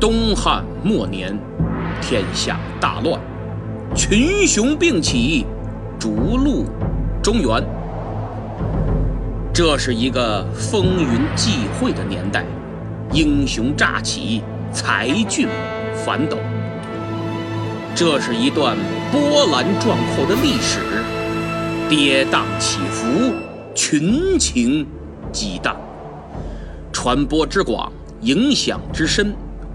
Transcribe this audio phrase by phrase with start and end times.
[0.00, 1.36] 东汉末年，
[2.00, 3.20] 天下大乱，
[3.96, 5.44] 群雄并起，
[5.98, 6.66] 逐鹿
[7.20, 7.60] 中原。
[9.52, 12.44] 这是一个风云际会的年代，
[13.12, 14.40] 英雄乍起，
[14.72, 15.48] 才俊
[15.92, 16.36] 反斗。
[17.92, 18.76] 这是一段
[19.10, 20.78] 波澜壮阔的历史，
[21.88, 23.34] 跌宕起伏，
[23.74, 24.86] 群情
[25.32, 25.76] 激荡，
[26.92, 29.34] 传播之广，影响之深。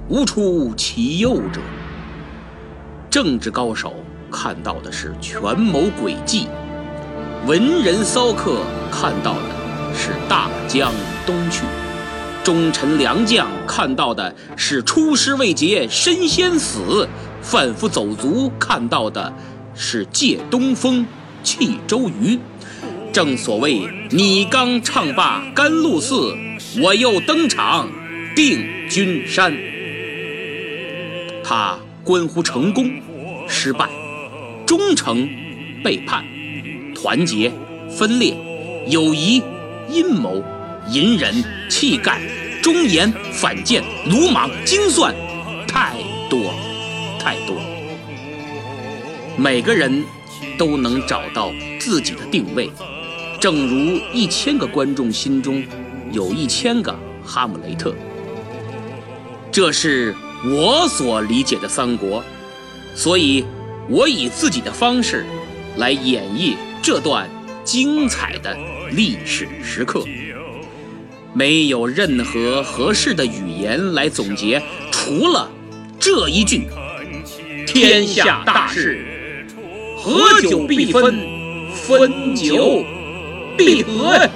[0.10, 1.62] 无出其右者。
[3.10, 3.94] 政治高手
[4.32, 6.48] 看到的是权谋诡计，
[7.46, 8.58] 文人骚客
[8.92, 10.92] 看到的是大江
[11.26, 11.64] 东去，
[12.44, 17.08] 忠臣良将看到的是出师未捷身先死，
[17.42, 19.32] 贩夫走卒看到的
[19.74, 21.06] 是借东风
[21.44, 22.38] 弃周瑜。
[23.14, 26.36] 正所谓你刚唱罢甘露寺，
[26.82, 27.88] 我又登场
[28.36, 29.56] 定军山。
[31.44, 32.89] 它关乎成功、
[33.49, 33.89] 失败、
[34.66, 35.27] 忠诚、
[35.83, 36.23] 背叛、
[36.95, 37.52] 团结、
[37.89, 38.33] 分裂、
[38.88, 39.41] 友谊、
[39.89, 40.41] 阴谋、
[40.89, 42.21] 隐忍、气概、
[42.61, 45.14] 忠言、反间、鲁莽、精算，
[45.67, 45.97] 太
[46.30, 46.53] 多，
[47.19, 47.58] 太多。
[49.38, 50.03] 每个人
[50.58, 52.71] 都能找到自己的定位，
[53.39, 55.61] 正如一千个观众心中
[56.11, 57.94] 有一千个哈姆雷特。
[59.52, 60.16] 这是。
[60.45, 62.23] 我所理解的三国，
[62.94, 63.45] 所以，
[63.89, 65.25] 我以自己的方式
[65.77, 67.30] 来演绎这段
[67.63, 68.58] 精彩的
[68.91, 70.03] 历史时刻。
[71.33, 75.49] 没有任何合适的语言来总结，除了
[75.97, 76.67] 这一句：
[77.66, 79.47] 天下大事，
[79.97, 81.17] 合久必分，
[81.73, 82.83] 分久
[83.58, 84.30] 必合。